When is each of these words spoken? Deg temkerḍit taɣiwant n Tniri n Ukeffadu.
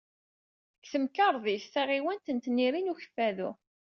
Deg 0.79 0.87
temkerḍit 0.91 1.65
taɣiwant 1.73 2.31
n 2.31 2.37
Tniri 2.43 2.81
n 2.81 2.91
Ukeffadu. 2.93 3.51